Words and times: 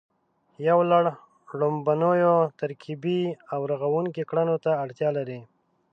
یو 0.67 0.79
لړ 0.91 1.03
ړومبنیو 1.59 2.35
ترکیبي 2.59 3.21
او 3.53 3.59
رغوونکو 3.71 4.21
کړنو 4.29 4.55
ته 4.63 4.71
اړتیا 4.83 5.09
لري 5.17 5.39